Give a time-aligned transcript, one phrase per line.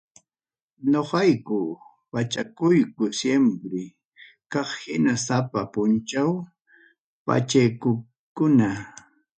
[0.91, 1.59] Noqayku
[2.11, 3.83] pachakuyku siempre
[4.51, 6.31] kay hina sapa punchaw
[7.25, 8.69] pachaykukuna.